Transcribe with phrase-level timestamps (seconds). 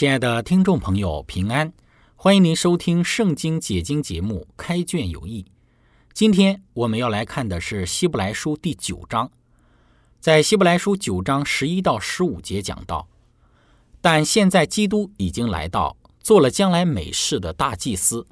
[0.00, 1.70] 亲爱的听众朋友，平安！
[2.16, 5.42] 欢迎您收听《圣经解经》节目《开卷有益》。
[6.14, 9.30] 今天我们要来看的是《希伯来书》第九章。
[10.18, 13.06] 在《希伯来书》九章十一到十五节讲到：
[14.00, 18.26] 但现在基督已经来到，做了将来美事的大祭司，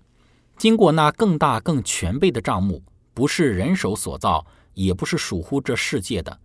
[0.57, 2.83] 经过那更大更全备的账目，
[3.13, 6.41] 不是人手所造，也不是属乎这世界的，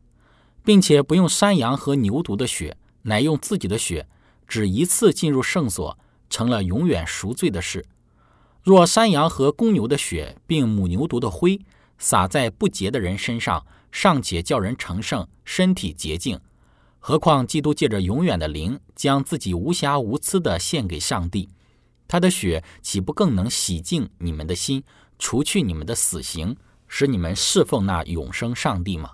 [0.65, 4.05] 并且不用山羊和牛犊的血，乃用自己的血。
[4.53, 5.97] 只一次进入圣所，
[6.29, 7.83] 成了永远赎罪的事。
[8.61, 11.59] 若山羊和公牛的血，并母牛犊的灰，
[11.97, 16.39] 洒在不洁的人身上，尚且叫人成圣，身体洁净，
[16.99, 21.49] 何况基督借着永远的灵，将自己无瑕无疵的献给上帝，
[22.07, 24.83] 他的血岂不更能洗净你们的心，
[25.17, 26.55] 除去你们的死刑，
[26.87, 29.09] 使你们侍奉那永生上帝吗？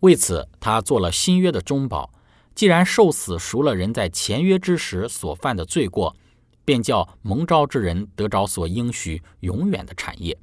[0.00, 2.12] 为此，他做了新约的中保。
[2.60, 6.14] 既然受死赎了人在前约之时所犯的罪过，
[6.62, 10.38] 便叫蒙召之人得着所应许永远的产业。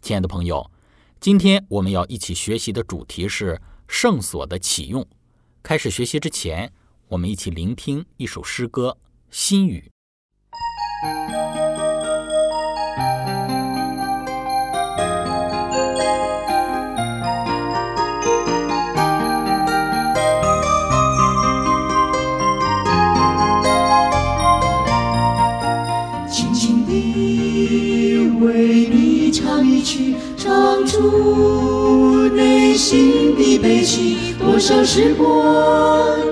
[0.00, 0.70] 亲爱的朋友，
[1.18, 5.04] 今天我们要一起学习的主题是圣所的启用。
[5.64, 6.72] 开始学习之前，
[7.08, 8.96] 我们一起聆听一首诗歌
[9.28, 9.90] 《心语》。
[30.92, 35.26] 出内心的悲戚，多少时光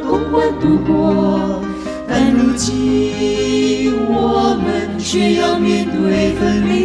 [0.06, 1.62] 共欢度过，
[2.06, 6.76] 但如今我们却要面对分离。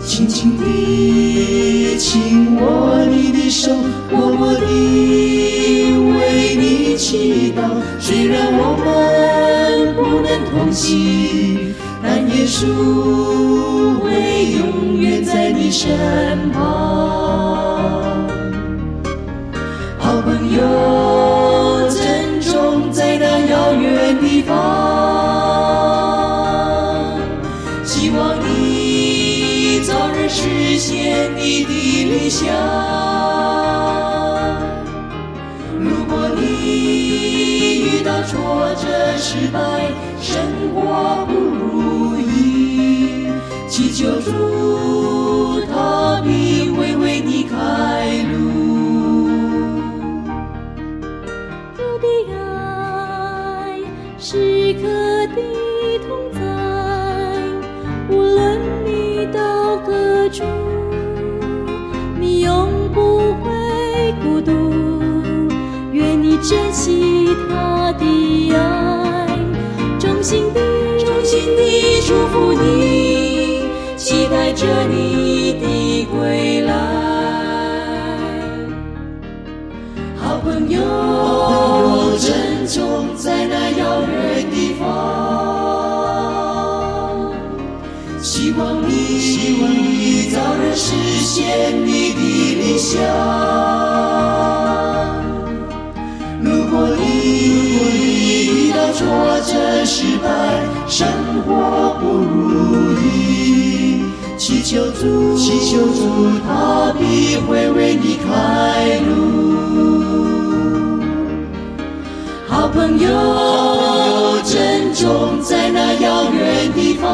[0.00, 3.74] 轻轻地亲握你的手，
[4.08, 4.62] 默默地
[6.14, 7.58] 为你祈祷。
[7.98, 11.74] 虽然我们不能同行。
[12.06, 12.58] 但耶稣
[13.98, 14.13] 会
[14.52, 16.60] 永远在你身旁，
[19.98, 24.52] 好朋友珍重在那遥远地方，
[27.84, 31.70] 希望你早日实现你的
[32.04, 32.46] 理想。
[35.80, 36.42] 如果你
[37.82, 39.58] 遇到挫折失败，
[40.20, 40.34] 生
[40.74, 41.32] 活不
[44.04, 44.30] 求主，
[45.72, 47.56] 他必会为你开
[48.30, 48.36] 路。
[51.78, 53.80] 我的爱
[54.18, 54.82] 时刻
[55.34, 55.40] 的
[56.06, 56.38] 同在，
[58.10, 60.44] 无论你到何处，
[62.20, 64.52] 你永不会孤独。
[65.92, 69.26] 愿你珍惜他的爱，
[69.98, 70.60] 衷心的、
[70.98, 71.62] 衷心的
[72.06, 72.93] 祝福你。
[74.54, 76.72] 着你的归来，
[80.16, 80.80] 好朋友，
[82.18, 84.82] 珍重在那遥远地方。
[88.22, 92.20] 希望你，希望你早日实现你的
[92.60, 93.02] 理想。
[96.40, 97.02] 如果你
[97.50, 97.98] 如果你
[98.46, 99.02] 遇到挫
[99.40, 100.28] 折、失败，
[100.86, 101.08] 生
[101.44, 101.50] 活
[102.00, 103.73] 不如意。
[104.46, 106.04] 祈求主，祈求主，
[106.46, 109.08] 他必会为你开路。
[112.46, 113.08] 好朋友，
[114.44, 117.08] 珍重在那遥远地方。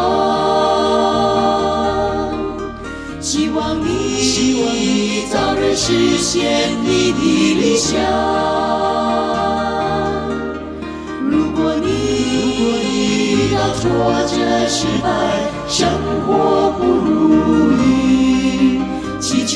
[3.20, 7.20] 希望你，希望你早日实现你的
[7.60, 7.94] 理想。
[11.30, 13.88] 如果你，如果你遇到挫
[14.26, 14.34] 折
[14.66, 15.08] 失败，
[15.68, 15.86] 生
[16.26, 16.59] 活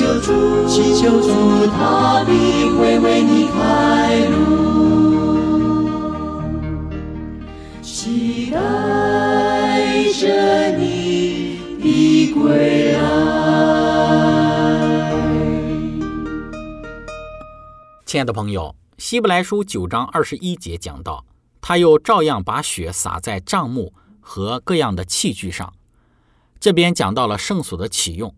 [0.05, 4.37] 求主，祈求主，他必会为你开路，
[7.81, 12.99] 期待着你的归来。
[18.05, 21.25] 亲爱的朋友，希伯来书九章二十一节讲到，
[21.59, 23.91] 他又照样把血洒在帐幕
[24.21, 25.73] 和各样的器具上。
[26.59, 28.35] 这边讲到了圣所的启用，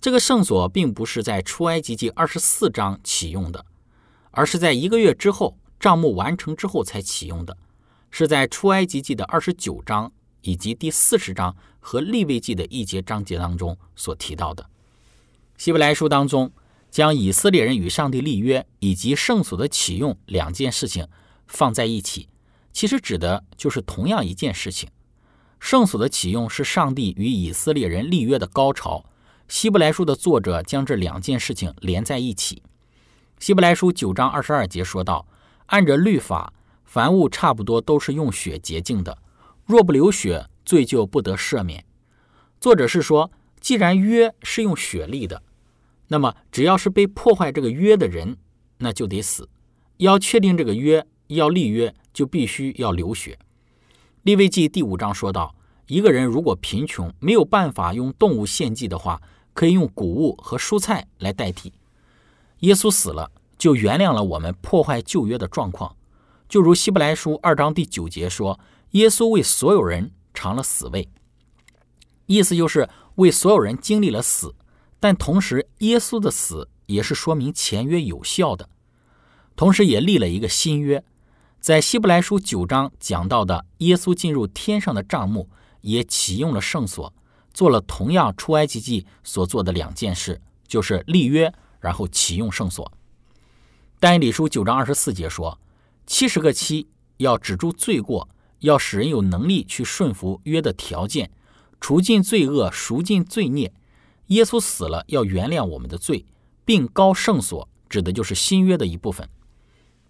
[0.00, 3.64] 这个圣所并不是在出埃及记二十四章启用的，
[4.30, 7.56] 而是在一个月之后，账目完成之后才启用的，
[8.10, 10.12] 是在出埃及记的二十九章
[10.42, 14.66] 以及第四十章和利未记的一节章节当中所提到的。
[15.56, 16.52] 希伯来书当中。
[16.88, 21.06] 将以色列人与上帝立约以及圣所的启用两件事情
[21.46, 22.26] 放在一起，
[22.72, 24.88] 其实指的就是同样一件事情。
[25.60, 29.04] 圣所的启用是上帝与以色列人立约的高潮。
[29.48, 32.62] 希伯来书的作者将这两件事情连在一起。
[33.38, 35.26] 希伯来书九章二十二节说道
[35.66, 36.52] ：“按着律法，
[36.84, 39.18] 凡物差不多都是用血洁净的，
[39.64, 41.84] 若不流血，罪就不得赦免。”
[42.60, 45.42] 作者是说，既然约是用血立的。
[46.08, 48.36] 那么，只要是被破坏这个约的人，
[48.78, 49.48] 那就得死。
[49.98, 53.38] 要确定这个约，要立约，就必须要流血。
[54.22, 55.54] 利未记第五章说道，
[55.86, 59.20] 一个人如果贫穷，没有办法用动物献祭的话，
[59.56, 61.72] 可以用谷物和蔬菜来代替。
[62.58, 65.96] 耶稣死了，就原谅了我们破坏旧约的状况。
[66.46, 68.60] 就如希伯来书二章第九节说，
[68.90, 71.08] 耶稣为所有人尝了死味，
[72.26, 74.54] 意思就是为所有人经历了死。
[75.00, 78.68] 但同时，耶稣的死也是说明前约有效的，
[79.56, 81.02] 同时也立了一个新约。
[81.60, 85.48] 在希伯来书九章讲到的，耶稣进入天上的帐幕，
[85.80, 87.12] 也启用了圣所，
[87.56, 90.38] 做了同样出埃及记所做的两件事，
[90.68, 91.50] 就是立约，
[91.80, 92.92] 然后启用圣所。
[93.98, 95.58] 但以理书九章二十四节说，
[96.06, 96.86] 七十个七
[97.16, 101.30] 要止住罪过，要使人有能力去顺服约的条件，
[101.80, 103.72] 除尽罪恶，赎尽罪孽。
[104.26, 106.26] 耶稣死了，要原谅我们的罪，
[106.66, 109.26] 并高圣所，指的就是新约的一部分。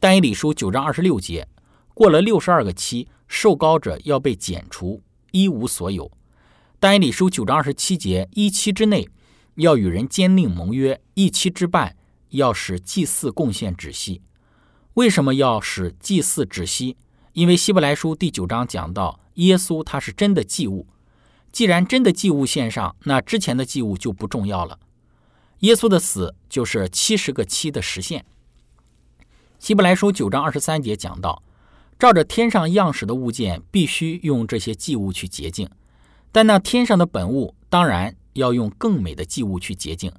[0.00, 1.46] 但以理书九章二十六节，
[1.94, 5.00] 过了六十二个期，受膏者要被剪除，
[5.31, 6.10] 一无所有。
[6.78, 9.08] 但以理书九章二十七节，一期之内
[9.55, 11.96] 要与人坚定盟约，一期之半
[12.31, 14.20] 要使祭祀贡献止息。
[14.94, 16.96] 为什么要使祭祀止息？
[17.32, 20.87] 因为希伯来书第九章讲到，耶稣他是真的祭物。
[21.50, 24.78] 既然真的祭物献上，那之前的祭物就不重要了。
[25.61, 28.26] 耶稣的死就是七十个七的实现。
[29.58, 31.43] 希伯来书九章二十三节讲到，
[31.99, 35.67] 照着天上样式的物件，必须用这些祭物去洁净；
[36.37, 40.12] 但那天上的本物，当然要用更美的祭物去洁净。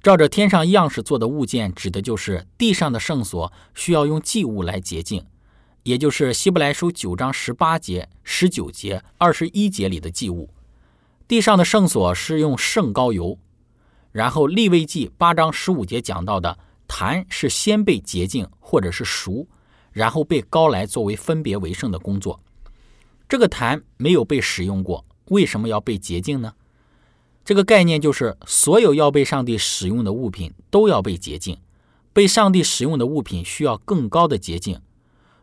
[0.00, 5.26] 照着天上样式做的物件，指的就是地上的圣所需要用祭物来洁净。
[5.82, 10.50] 也就是希伯来书九章十八节、十九节、二十一节里的祭物，
[11.26, 13.36] 地上的圣所是用圣膏油，
[14.12, 19.48] 然后利未记八章十五节讲到的坛是先被洁净或者是熟，
[19.90, 22.40] 然后被膏来作为分别为圣的工作。
[23.28, 26.54] 这个坛没有被使用过，为什么要被洁净呢？
[27.44, 31.58] 这个概念就是所有要被上帝使用的物品都要被洁净，
[32.12, 34.80] 被上帝使用的物品需要更高的洁净。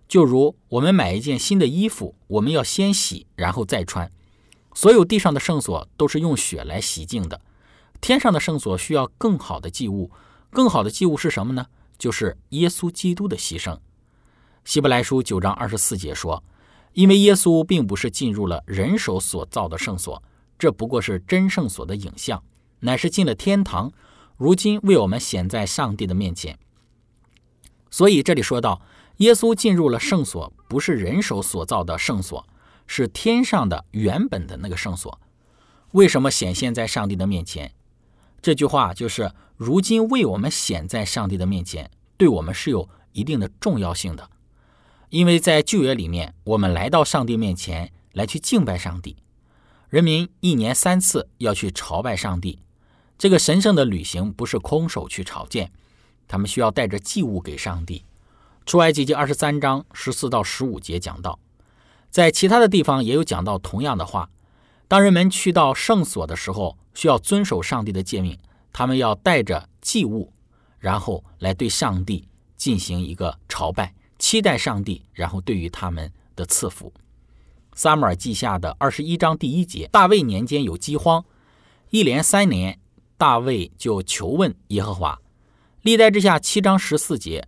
[0.08, 4.12] 就如我们买一件新的衣服，我们要先洗，然后再穿。
[4.74, 7.42] 所有地上的圣所都是用血来洗净的，
[8.02, 10.12] 天上的圣所需要更好的祭物。
[10.50, 11.68] 更好的祭物是什么呢？
[11.98, 13.78] 就是耶稣基督的牺牲。
[14.66, 16.44] 希伯来书九章二十四节说
[16.94, 20.22] ：“因为耶稣并不是进入了人手所造的圣所，
[20.58, 22.44] 这不过是真圣所的影像，
[22.80, 23.92] 乃是进了天堂，
[24.38, 26.58] 如今为我们显在上帝的面前。”
[27.90, 28.82] 所以这里说到。
[29.18, 32.44] 耶稣进入了圣所，不是人手所造的圣所，
[32.88, 35.20] 是天上的原本的那个圣所。
[35.92, 37.72] 为什么显现在上帝的面前？
[38.42, 44.28] 这句话就是如今为我们显在上帝的面前，对我们是有一定的重要性的。
[45.12, 49.18] 因为在旧约里面，我们来到上帝面前来去敬拜上帝，
[49.90, 52.60] 人民一年三次要去朝拜上帝。
[53.18, 55.70] 这个神圣的旅行不是空手去朝见，
[56.30, 58.06] 他们需要带着祭物给上帝。
[58.66, 61.38] 出埃及记二十三章十四到十五节讲到，
[62.10, 64.30] 在其他的地方也有讲到同样的话。
[64.88, 68.40] 当人们去到圣所的时候，需要遵守上帝的诫命，
[68.72, 70.32] 他们要带着祭物，
[70.80, 76.94] 然后来对上帝进行一个朝拜，期待上帝，然后对于他们的赐福。
[77.74, 81.26] 撒母耳记下的二十一章第一节，大卫年间有饥荒，
[81.90, 82.80] 一连三年，
[83.18, 85.20] 大卫就求问耶和华。
[85.82, 87.48] 历代之下七章十四节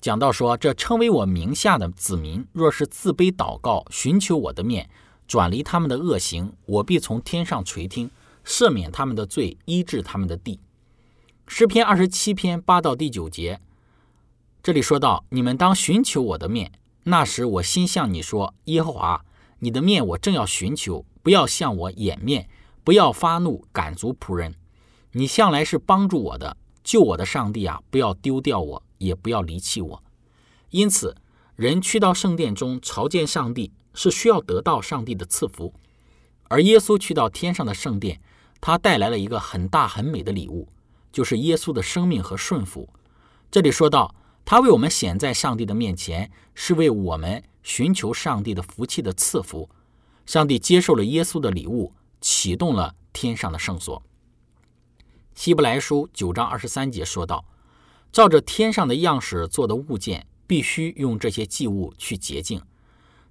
[0.00, 4.88] 讲到说，这称为我名下的子民，若是自卑祷告，寻求我的面，
[5.28, 8.10] 转离他们的恶行，我必从天上垂听，
[8.42, 10.60] 赦免他们的罪，医治他们的地。
[11.46, 13.60] 诗篇二十七篇八到第九节，
[14.66, 16.72] 这里说到：你们当寻求我的面，
[17.04, 19.24] 那时我心向你说，耶和华，
[19.60, 22.48] 你的面我正要寻求，不要向我掩面，
[22.82, 24.56] 不要发怒赶逐仆人。
[25.12, 26.56] 你向来是帮助我的。
[26.82, 30.02] 救我的上帝啊，不要丢掉我，也不要离弃我。
[30.70, 31.14] 因此，
[31.54, 35.72] 人去到圣殿中朝见上帝，是需要得到上帝的赐福。
[36.48, 38.20] 而耶稣去到天上的圣殿，
[38.60, 40.68] 他带来了一个很大很美的礼物，
[41.12, 42.88] 就是耶稣的生命和顺服。
[43.48, 44.12] 这里说到，
[44.48, 49.68] 他为我们显在上帝的面前，是为我们寻求上帝的福气的赐福。
[50.24, 54.00] 上帝接受了耶稣的礼物，启动了天上的圣所。
[55.34, 57.44] 希伯来书九章二十三节说道
[58.12, 62.62] ：“照着天上的样式做的物件，必须用这些祭物去洁净。”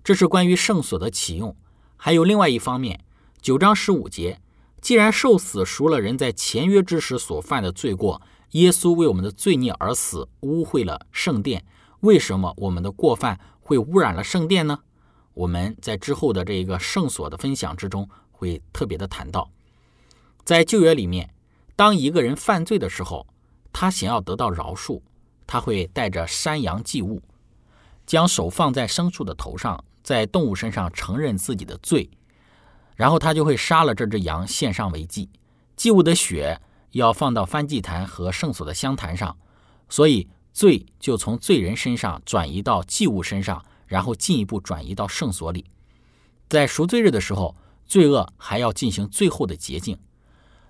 [0.04, 1.56] 这是关于圣所的启用。
[1.96, 3.06] 还有另外一方面，
[3.42, 4.42] 九章十五节
[4.82, 8.22] ：“既然受死赎了人在前约之时所犯的罪过，
[8.56, 11.66] 耶稣为我们的罪孽而死，污秽了圣殿。
[12.00, 14.80] 为什么我们的过犯会污染了圣殿呢？”
[15.36, 19.52] 我们在之后的这一个圣所的分享之中会特别的谈到，
[20.46, 21.30] 在旧约里面。
[21.76, 23.28] 当一个人犯罪的时候，
[23.74, 25.02] 他想要得到饶恕，
[25.46, 27.22] 他会带着山羊祭物，
[28.06, 32.10] 将手放在牲畜的头上，在动物身上承认自己的罪，
[32.96, 35.30] 然后他就会杀了这只羊献上为祭。
[35.76, 36.62] 祭物的血
[37.00, 39.38] 要放到翻祭坛和圣所的香坛上，
[39.90, 45.66] 所以罪就从罪人身上转移到祭物身上，然后进一步转移到圣所里。
[46.48, 50.00] 在赎罪日的时候，罪恶还要进行最后的洁净。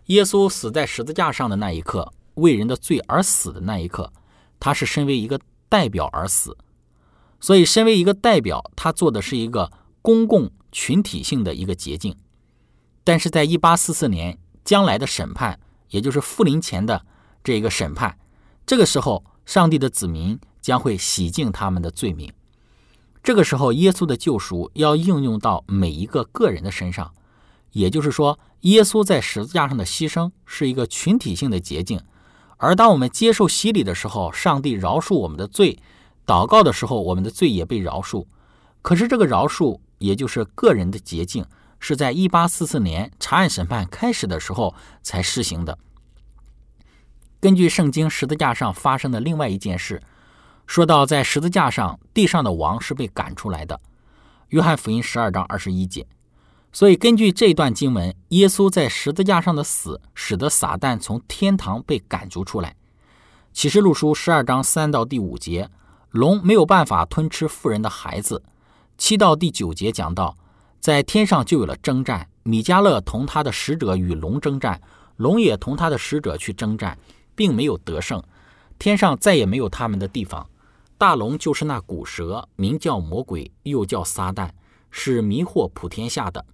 [0.08, 4.12] 耶稣死在十字架上的那一刻，为人的罪而死的那一刻，
[4.60, 5.40] 他是身为一个
[5.70, 6.58] 代表而死。
[7.40, 12.16] 所以，身为一个代表，他做的是一个公共群体性的一个捷径。
[13.04, 17.06] 但是在一八四四年将来的审判，也就是复临前的
[17.44, 18.18] 这一个审判，
[18.66, 22.32] 这个时候，上帝的子民将会洗净他们的罪名。
[23.24, 27.12] 这个时候，耶稣的救赎要应用到每一个个人的身上。
[27.72, 32.00] 也就是说，耶稣在十字架上的牺牲是一个群体性的捷径，
[32.58, 35.78] 而当我们接受洗礼的时候，上帝饶恕我们的罪；
[36.26, 38.26] 祷告的时候，我们的罪也被饶恕。
[38.82, 41.46] 可是，这个饶恕，也就是个人的捷径，
[41.88, 44.74] 是在一八四四年查案审判开始的时候
[45.04, 45.78] 才施行的。
[47.40, 50.02] 根据圣经十字架上发生的另外一件事，
[50.66, 53.80] 说到在十字架上，地上的王是被赶出来的。
[54.48, 56.08] 约翰福音十二章二十一节。
[56.74, 62.76] 所以，根据这段经文，耶稣在十字架上的死，使得撒旦从天堂被赶逐出来。
[63.54, 65.70] 启示录书十二章三到第五节，
[66.10, 68.42] 龙没有办法吞吃富人的孩子。
[68.98, 70.36] 七到第九节讲到，
[70.86, 74.80] 在天上就有了征战，米迦勒同他的使者与龙征战，
[75.16, 76.96] 龙也同他的使者去征战，
[77.34, 78.22] 并没有得胜。
[78.78, 80.48] 天上再也没有他们的地方。
[80.96, 84.52] 大龙就是那古蛇，名叫魔鬼，又叫撒旦，
[84.92, 86.46] 是迷惑普天下的。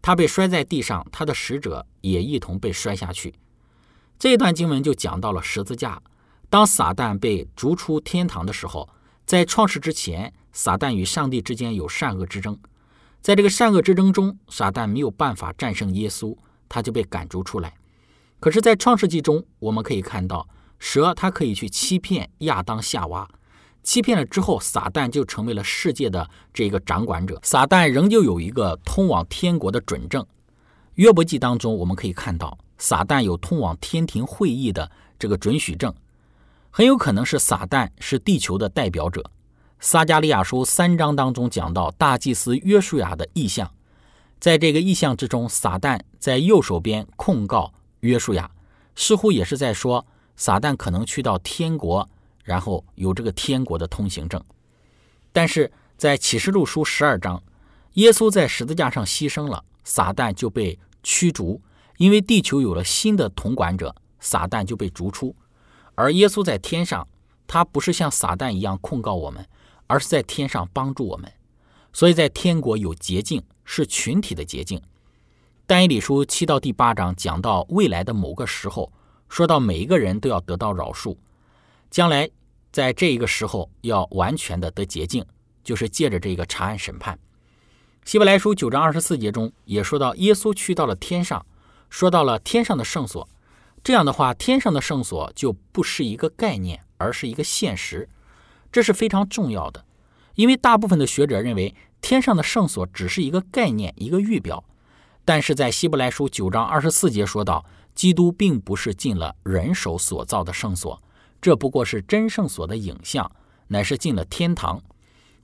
[0.00, 3.34] 他被摔在地上，他的使者也一同被摔下去。
[4.20, 6.00] 这段经文就讲到了十字架。
[6.48, 8.88] 当撒旦被逐出天堂的时候，
[9.26, 12.56] 在创世之前，撒旦与上帝之间有善恶之争。
[13.24, 16.36] 在这个善恶之争中，撒旦没有办法战胜耶稣，
[16.68, 17.72] 他就被赶逐出来。
[18.38, 20.46] 可是，在创世纪中，我们可以看到
[20.78, 23.26] 蛇，它可以去欺骗亚当、夏娃。
[23.82, 27.40] 欺骗了之后，撒旦就成为了世界的这个掌管者。
[27.42, 30.22] 撒旦仍旧有一个通往天国的准证。
[30.96, 35.94] 约伯记当中，我们可以看到撒旦有通往天庭会议的这个准许证，
[36.68, 39.24] 很有可能是撒旦是地球的代表者。
[39.84, 43.70] 撒加利亚书三章当中讲到大祭司约书亚的意象，
[44.40, 48.50] 在这个意象之中，撒旦在右手边控告约书亚，
[48.96, 52.08] 似乎也是在说撒旦可能去到天国。
[52.44, 54.42] 然后有这个天国的通行证，
[55.32, 57.42] 但是在启示录书十二章，
[57.94, 61.60] 耶稣在十字架上牺牲了，撒旦就被驱逐，
[61.98, 65.36] 因为地球有了新的统管者，撒旦就被逐出。
[65.94, 67.06] 而耶稣在天上，
[67.46, 69.46] 他不是像撒旦一样控告我们，
[69.86, 71.32] 而是在天上帮助我们。
[71.92, 74.80] 所以在天国有捷径，是群体的捷径。
[75.66, 78.92] 但以理书七到第八章讲到未来的某个时候，
[79.28, 81.16] 说到每一个人都要得到饶恕。
[81.90, 82.28] 将来，
[82.72, 85.24] 在这一个时候要完全的得捷径，
[85.62, 87.18] 就是借着这个查案审判。
[88.04, 91.46] 希伯来书九章二十四节中也说到，耶稣去到了天上，
[91.88, 93.26] 说到了天上的圣所。
[93.82, 98.08] 这样的话，天上的圣所就不是一个概念，而是一个现实。
[98.74, 99.84] 这是非常重要的，
[100.34, 104.64] 因为大部分的学者认为天上的圣所只是一个概念，一个预表。
[105.24, 107.64] 但是在希伯来书九章二十四节说到，
[107.94, 111.00] 基督并不是进了人手所造的圣所，
[111.40, 113.30] 这不过是真圣所的影像，
[113.68, 114.82] 乃是进了天堂。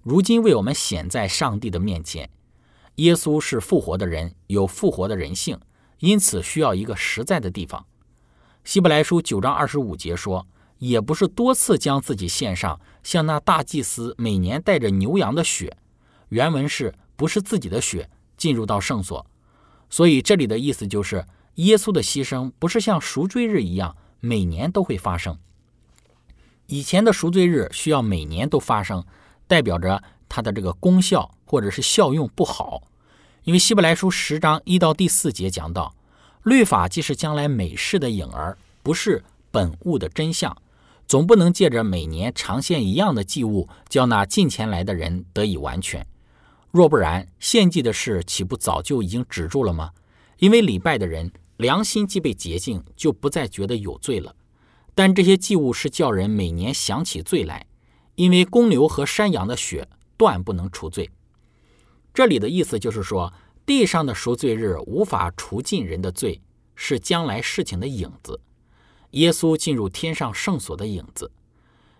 [0.02, 2.28] 如今为我们显在上帝的面前。
[2.96, 5.56] 耶稣是复活的人，有复活的人性，
[6.00, 7.86] 因此需要一个实在的地方。
[8.64, 10.44] 希伯来书九章二十五节说，
[10.80, 15.76] 也不是多次将自己献上，像那大祭司每年带着牛羊的血。
[16.30, 19.24] 原文是不是自己的血进入到圣所？
[19.88, 21.24] 所以这里的意思就是，
[21.56, 25.36] 耶稣的牺牲不是像赎罪日一样每年都会发生。
[26.66, 29.04] 以前的赎罪日需要每年都发生，
[29.46, 32.82] 代表着它的这个功效或者是效用不好。
[33.42, 35.94] 因为希伯来书十章一到第四节讲到，
[36.44, 40.56] 律法既是将来美事的影儿，不是本物的真相，
[41.10, 46.06] 总不能借着每年长献一样的祭物，叫那近前来的人得以完全。
[46.70, 49.90] 若不然，献祭的事岂不早就已经止住了吗？
[50.38, 54.32] 因为礼拜的人良心既被洁净，就不再觉得有罪了。
[54.94, 57.66] 但这些祭物是叫人每年想起罪来，
[58.14, 61.10] 因为公牛和山羊的血断不能除罪。
[62.14, 63.32] 这里的意思就是说，
[63.66, 66.40] 地上的赎罪日无法除尽人的罪，
[66.76, 68.40] 是将来事情的影子。
[69.10, 71.30] 耶稣进入天上圣所的影子，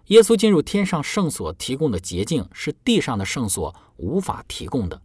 [0.07, 5.01] 耶稣进入天上圣所提供的捷径，是地上的圣所无法提供的。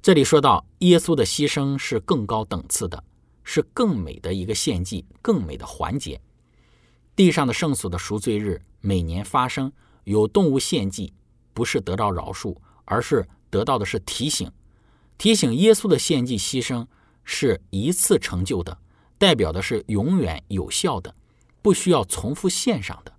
[0.00, 3.02] 这里说到，耶稣的牺牲是更高等次的，
[3.42, 6.20] 是更美的一个献祭，更美的环节。
[7.16, 9.72] 地上的圣所的赎罪日每年发生，
[10.04, 11.12] 有动物献祭，
[11.52, 13.28] 不是得到饶恕，而是。
[13.50, 14.52] 得到的是提醒，
[15.16, 16.86] 提醒耶稣的献祭牺牲
[17.24, 18.76] 是一次成就的，
[19.18, 21.14] 代表的是永远有效的，
[21.60, 23.12] 不需要重复献上的。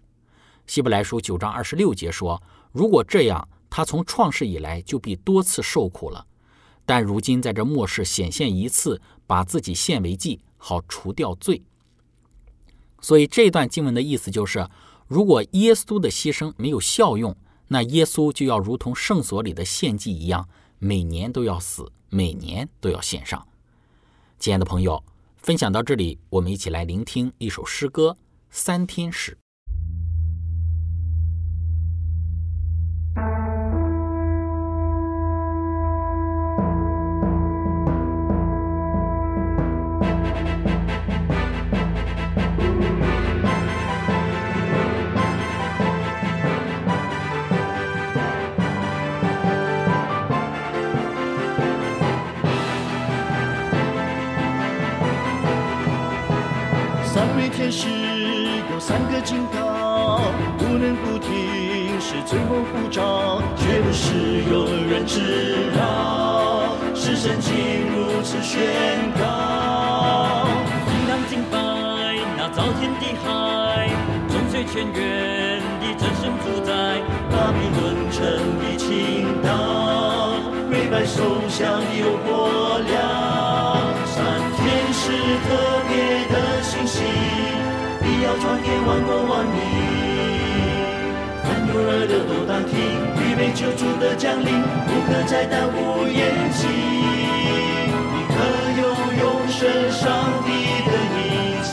[0.65, 6.25] 希伯来书九章二十六节说：“如果这样，他从创世以来就必多次受苦了。
[6.85, 11.61] 但如今在这末世显现一次，把自己献为祭，好除掉罪。”
[13.01, 14.67] 所以这段经文的意思就是，
[15.07, 17.35] 如果耶稣的牺牲没有效用。
[17.71, 23.47] 那耶稣就要如同圣所里的献祭一样，每年都要死，每年都要献上。
[24.39, 25.03] 亲爱的朋友，
[25.41, 28.09] 分享到这里，我们一起来聆听一首诗歌
[28.49, 29.31] 《三天使》。
[59.21, 60.21] 警告，
[60.57, 67.53] 不能不听，是最后护照，绝不是有人知道，是神经
[67.91, 70.47] 如此宣告。
[70.87, 71.57] 应当敬拜
[72.37, 73.89] 那造天地海，
[74.29, 76.71] 众水泉源的真神主宰，
[77.29, 78.17] 巴比伦城
[78.59, 78.87] 的倾
[79.43, 82.97] 倒，跪拜手相的有火亮，
[84.05, 84.15] 三
[84.57, 85.11] 天使
[85.49, 85.78] 的。
[88.39, 89.55] 传给万国万民，
[91.43, 92.71] 凡有耳的都当听，
[93.19, 96.67] 预备救主的降临，不可再耽误延期。
[98.11, 98.35] 你可
[98.79, 98.83] 有
[99.19, 99.59] 永生
[99.91, 100.07] 上
[100.45, 100.49] 帝
[100.87, 101.23] 的应
[101.63, 101.71] 许？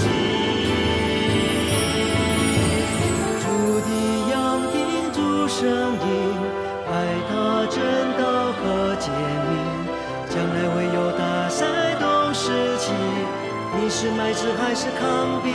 [3.40, 3.44] 主
[3.86, 3.88] 的
[4.32, 4.34] 羊
[4.72, 4.74] 听
[5.12, 6.04] 主声音，
[6.90, 6.92] 爱
[7.30, 7.30] 他
[7.70, 7.76] 真
[8.18, 8.60] 道和
[8.98, 9.06] 诫
[9.48, 9.54] 命，
[10.28, 12.90] 将来唯有大赛都是奇。
[13.78, 15.46] 你是麦子还是糠秕？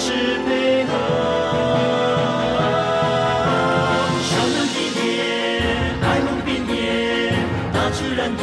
[0.00, 0.08] 要与天使
[0.46, 0.48] 配
[0.84, 0.90] 合。
[4.22, 4.32] 小
[7.72, 8.42] 大自然也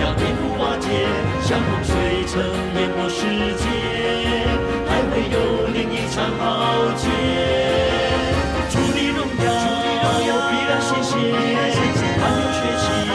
[0.00, 0.86] 要颠覆瓦解。
[1.42, 1.92] 像洪水
[2.26, 2.32] 曾
[2.80, 3.20] 淹没世
[3.58, 3.62] 界，
[4.88, 5.36] 还会有
[5.74, 6.42] 另一场浩
[6.96, 7.04] 劫。
[8.72, 11.10] 荣耀必然显现，
[12.18, 12.24] 还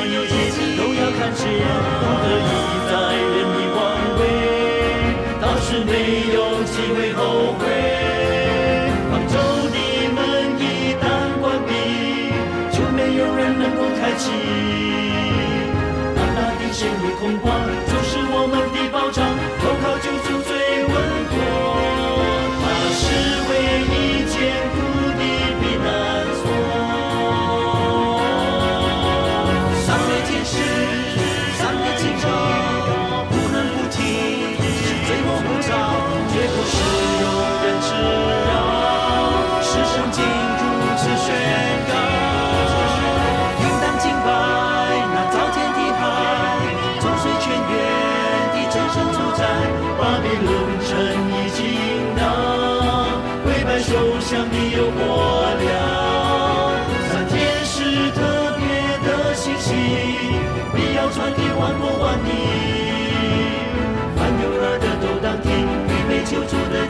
[0.05, 1.43] 有血气都要看见，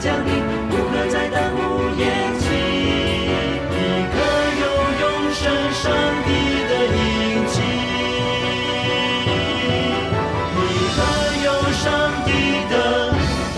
[0.08, 0.32] 降临，
[0.70, 1.60] 不可再耽误
[2.00, 2.02] 眼
[2.40, 2.48] 睛。
[2.48, 3.76] 一
[4.16, 4.18] 个
[4.62, 4.64] 有
[5.02, 5.44] 永生
[5.74, 5.84] 上
[6.24, 6.30] 帝
[6.64, 6.98] 的印
[7.46, 7.60] 记，
[10.64, 10.64] 一
[10.96, 10.98] 个
[11.44, 11.86] 有上
[12.24, 12.30] 帝
[12.72, 12.74] 的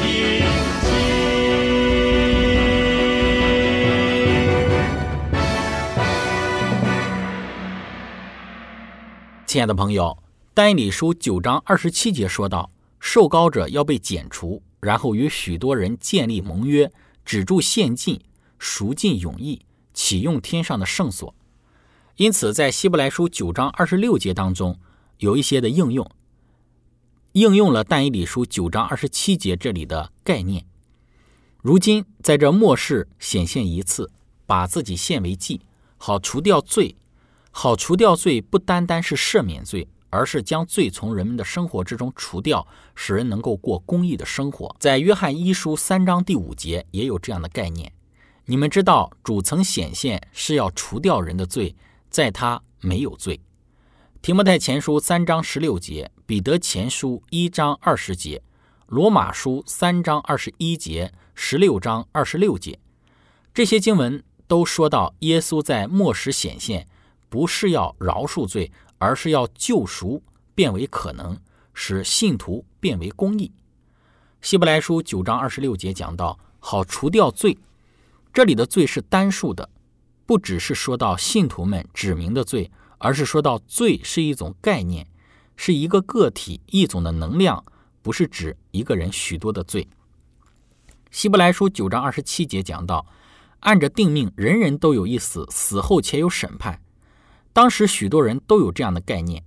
[0.01, 0.09] 印
[0.81, 0.87] 记。
[9.45, 10.17] 亲爱的朋友，
[10.55, 16.91] 但以理书九章二十七节说道，受膏者要被剪除，然后与许多人建立盟约，
[17.25, 18.21] 止住献祭，
[18.57, 19.61] 赎尽永义，
[19.93, 21.33] 启用天上的圣所。
[22.15, 24.79] 因此，在希伯来书九章二十六节当中，
[25.19, 26.09] 有一些的应用，
[27.33, 30.65] 应用了但以理书九章二十七节这里的概念。
[31.61, 34.11] 如今在这末世显现一次，
[34.45, 35.61] 把自己献为祭，
[35.97, 36.95] 好除掉罪。
[37.51, 44.75] 好除掉罪，不单单是赦免罪，而是将罪从人们的生活之中除掉，使人能够过公义的生活。
[44.79, 47.91] 在约翰一书三章第五节也有这样的概念。
[48.45, 51.75] 你们知道，主曾显现是要除掉人的罪，
[52.09, 53.39] 在他没有罪。
[54.21, 58.41] 提摩太前书三章十六节，彼得前书一章二十节，
[58.87, 62.79] 罗马书三章二十一节，十六章二十六节，
[63.53, 66.87] 这些经文都说到耶稣在末时显现。
[67.31, 70.21] 不是要饶恕罪，而是要救赎
[70.53, 71.35] 变为可能，
[71.73, 73.51] 使信徒变为公义。
[74.41, 77.57] 希伯来书九章二十六节讲到，好除掉罪。
[78.31, 79.67] 这里的罪是单数的，
[80.25, 85.07] 不只是说到信徒们指明的罪，而是说到罪是一种概念，
[85.55, 87.65] 是一个个体一种的能量，
[88.01, 89.87] 不是指一个人许多的罪。
[91.09, 93.05] 希伯来书九章二十七节讲到，
[93.61, 96.81] 按着定命，人人都有一死，死后且有审判。
[97.51, 99.41] 当时许多人都有这样的概念，《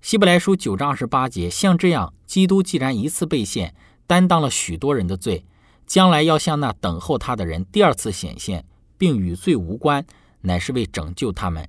[0.00, 3.74] 希伯来书》九章二十八节，像这样，基督既然一次被献，
[4.06, 5.44] 担当了许多人的罪，
[5.86, 8.64] 将来要向那等候他的人第二次显现，
[8.98, 10.04] 并与罪无关，
[10.42, 11.66] 乃是为拯救他们。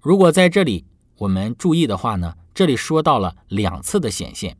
[0.00, 0.84] 如果在这里
[1.18, 4.54] 我们注意的话呢，这里说到了两次的显现，《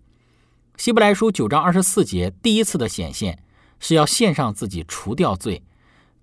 [0.76, 3.42] 希伯来书》九章二十四节，第一次的显现
[3.80, 5.62] 是要献上自己除掉罪，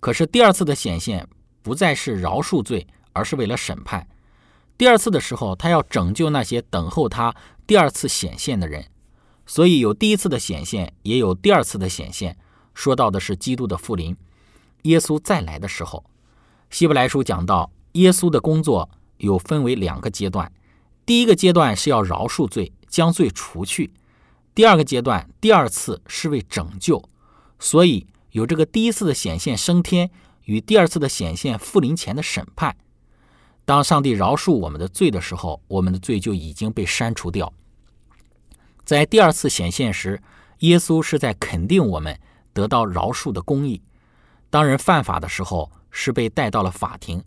[0.00, 1.28] 可是第二次的显现
[1.62, 4.08] 不再是饶恕罪，而是为了审判。
[4.80, 7.34] 第二次的时候，他要拯救那些等候他
[7.66, 8.86] 第二次显现的人，
[9.44, 12.38] 所以有第一次的显现，也有第二次的显现。
[12.72, 14.16] 说到的是基督的复临，
[14.84, 16.02] 耶稣再来的时候。
[16.70, 18.88] 希伯来书讲到，耶稣的工作
[19.18, 20.50] 有分为两个阶段，
[21.04, 23.90] 第一个阶段是要饶恕罪，将罪除去；
[24.54, 27.06] 第二个阶段，第二次是为拯救。
[27.58, 30.10] 所以有这个第一次的显现升天
[30.44, 32.74] 与第二次的显现复临前的审判。
[33.64, 37.52] 当上帝饶恕我们的罪的时候，我们的罪就已经被删除掉。
[38.84, 40.20] 在第二次显现时，
[40.60, 42.18] 耶稣是在肯定我们
[42.52, 43.80] 得到饶恕的公义。
[44.50, 47.22] 当人犯法的时候，是被带到了法庭，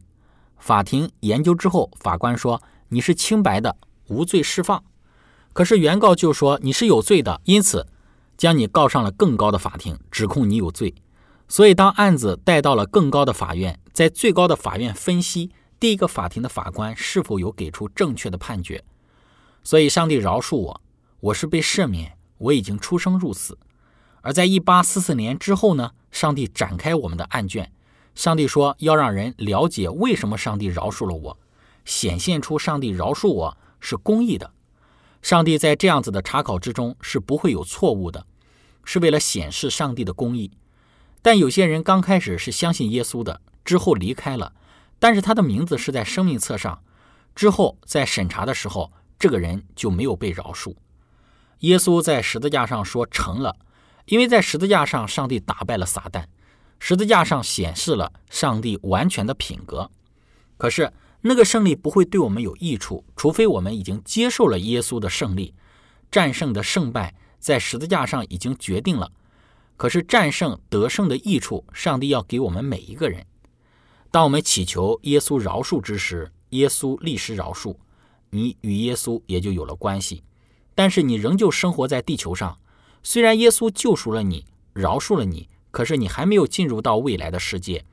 [0.57, 4.83] 法庭研究之后，法官说你是清白的，无罪释放。
[5.53, 7.87] 可是原告就说你是有罪的，因此
[8.35, 10.93] 将你告上了更高的法庭，指控你有罪。
[11.47, 15.51] 所以当案子带到了更高的法院，在最高的法院分析。
[15.83, 18.81] 第一个法庭的法官是否有给出正确的判决？
[19.65, 20.81] 所以，上帝饶恕我，
[21.19, 23.57] 我是被赦免，我已经出生入死。
[24.21, 25.91] 而在一八四四年之后呢？
[26.09, 27.69] 上帝展开我们的案卷，
[28.15, 31.37] 上帝说要让人了解为什么上帝饶恕了我，
[31.83, 34.53] 显现出上帝饶恕我是公义的。
[35.21, 38.25] 上帝在这样子的查考之中是不会有错误的，
[38.85, 40.49] 是为了显示上帝的公义。
[41.21, 44.53] 但有些人刚开始是相信耶稣的，之后离开了。
[45.03, 46.81] 但是他的名字是在生命册上，
[47.35, 48.89] 之后在审查的时候，
[49.19, 50.73] 这个人就没有被饶恕。
[51.59, 53.57] 耶稣在十字架上说成了，
[54.05, 56.23] 因为在十字架上，上帝打败了撒旦，
[56.79, 59.91] 十字架上显示了上帝完全的品格。
[60.55, 65.53] 可是那个胜利不会对我们有益处，除非我们已经接受了耶稣的胜利，
[66.09, 69.11] 战胜的胜败在十字架上已经决定了，
[69.75, 73.25] 可是战胜得胜的益处，上帝要给我们每一个人。
[74.13, 77.75] 当我们祈求耶稣饶恕之时，耶稣立时饶恕，
[78.29, 80.21] 你与耶稣也就有了关系。
[80.75, 82.59] 但是你仍旧生活在地球上，
[83.01, 87.85] 虽然耶稣救赎了你，饶恕了你，可是你还没有进入到未来的世界。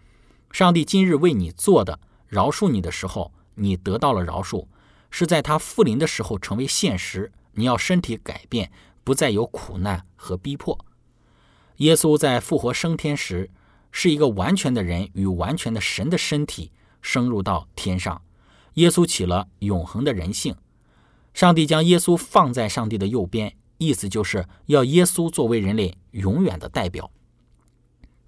[0.50, 4.66] 上帝今日为你做的饶恕你的时候，你得到了饶恕，
[5.10, 7.32] 是在他复临的时候成为现实。
[7.52, 8.70] 你要身体改变，
[9.02, 10.78] 不再有苦难和逼迫。
[11.76, 13.48] 耶稣在复活升天时，
[13.92, 16.70] 是一个完全的人与完全的神的身体
[17.02, 18.20] 升入到天上。
[18.74, 20.54] 耶稣起了永恒的人性。
[21.34, 27.10] 上帝将耶稣放在上帝的右边，意思就是要耶稣作为人类永远的代表。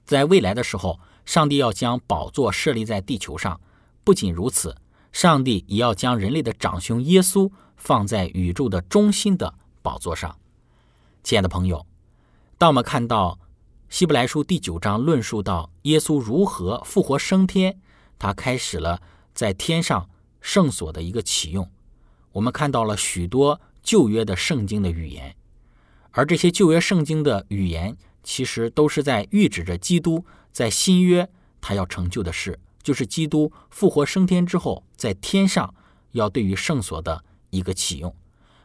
[0.04, 3.60] 在未来的时候，上帝要将宝座设立在地球上。
[4.04, 4.76] 不仅如此，
[5.12, 10.36] 上帝也要将人类的长兄耶稣放在宇宙的中心的宝座上。
[11.22, 11.86] 亲爱的朋友，
[12.58, 13.38] 当我们看到
[13.92, 17.78] 希伯来书第九章论述到耶稣如何复活升天，
[18.18, 19.02] 他开始了
[19.34, 20.08] 在天上
[20.40, 21.70] 圣所的一个启用。
[22.32, 25.36] 我们看到了许多旧约的圣经的语言，
[26.12, 31.28] 而这些旧约圣经的语言，其实都是在预指着基督在新约
[31.60, 35.74] 他要成就的事，就是基督复活升天之后，在天上
[36.12, 38.16] 要对于圣所的一个启用。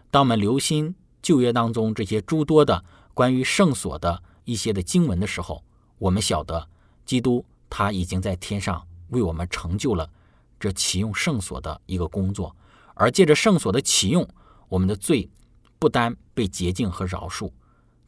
[0.09, 5.61] 当我们留心旧约当中这些诸多的关于圣所的一些的经文的时候，
[5.97, 6.69] 我们晓得
[7.05, 10.09] 基督他已经在天上为我们成就了
[10.57, 12.55] 这启用圣所的一个工作。
[12.93, 14.25] 而借着圣所的启用，
[14.69, 15.29] 我们的罪
[15.77, 17.51] 不单被洁净和饶恕，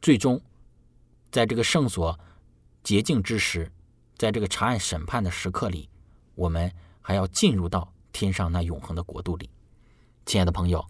[0.02, 0.42] 最终
[1.30, 2.18] 在这个圣所
[2.84, 3.70] 洁净之时，
[4.18, 5.90] 在这个查案审判的时刻里，
[6.36, 6.72] 我们
[7.02, 9.50] 还要进入到天上那永恒的国度里。
[10.26, 10.86] 亲爱的朋友，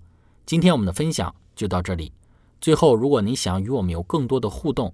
[0.46, 2.14] 今天我们的分享就到这里。
[2.62, 4.94] 最后，如果您想与我们有更多的互动，